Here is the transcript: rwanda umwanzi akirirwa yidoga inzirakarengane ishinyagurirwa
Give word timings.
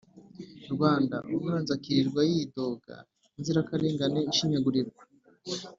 rwanda 0.73 1.15
umwanzi 1.29 1.69
akirirwa 1.77 2.21
yidoga 2.31 2.95
inzirakarengane 3.37 4.19
ishinyagurirwa 4.31 5.03